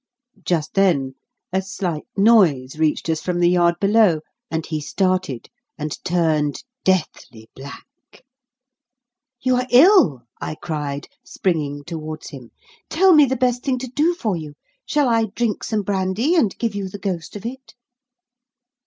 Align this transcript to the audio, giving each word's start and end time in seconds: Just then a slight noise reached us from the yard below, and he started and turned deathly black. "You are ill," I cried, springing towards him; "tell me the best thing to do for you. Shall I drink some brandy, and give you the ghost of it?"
Just 0.43 0.73
then 0.73 1.13
a 1.53 1.61
slight 1.61 2.07
noise 2.17 2.75
reached 2.79 3.07
us 3.07 3.21
from 3.21 3.39
the 3.39 3.51
yard 3.51 3.75
below, 3.79 4.21
and 4.49 4.65
he 4.65 4.81
started 4.81 5.47
and 5.77 6.03
turned 6.03 6.63
deathly 6.83 7.51
black. 7.55 7.85
"You 9.41 9.57
are 9.57 9.67
ill," 9.69 10.23
I 10.41 10.55
cried, 10.55 11.07
springing 11.23 11.83
towards 11.83 12.29
him; 12.31 12.49
"tell 12.89 13.13
me 13.13 13.25
the 13.25 13.35
best 13.37 13.61
thing 13.61 13.77
to 13.77 13.87
do 13.89 14.15
for 14.15 14.35
you. 14.35 14.55
Shall 14.87 15.07
I 15.07 15.25
drink 15.35 15.63
some 15.63 15.83
brandy, 15.83 16.33
and 16.33 16.57
give 16.57 16.73
you 16.73 16.89
the 16.89 16.97
ghost 16.97 17.35
of 17.35 17.45
it?" 17.45 17.75